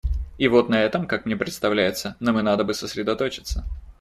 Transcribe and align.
И 0.39 0.47
вот 0.47 0.67
на 0.67 0.81
этом, 0.81 1.05
как 1.07 1.27
мне 1.27 1.35
представляется, 1.35 2.15
нам 2.19 2.39
и 2.39 2.41
надо 2.41 2.63
бы 2.63 2.73
сосредоточиться. 2.73 3.65